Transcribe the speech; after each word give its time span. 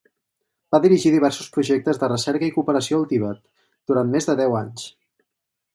Va 0.75 0.79
dirigir 0.85 1.11
diversos 1.15 1.51
projectes 1.57 2.01
de 2.05 2.09
recerca 2.13 2.49
i 2.49 2.55
cooperació 2.57 3.01
al 3.03 3.07
Tibet 3.13 3.45
durant 3.93 4.13
més 4.17 4.31
de 4.31 4.39
deu 4.45 4.61
anys. 4.65 4.93